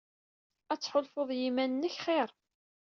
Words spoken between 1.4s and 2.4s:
yiman-nnek xir.